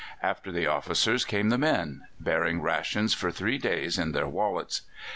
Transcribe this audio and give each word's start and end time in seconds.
After 0.23 0.51
the 0.51 0.65
officers 0.65 1.23
came 1.23 1.49
the 1.49 1.59
men, 1.59 2.07
bearing 2.19 2.59
rations 2.63 3.13
for 3.13 3.29
three 3.31 3.59
days 3.59 3.99
in 3.99 4.13
their 4.13 4.27
wallets. 4.27 4.81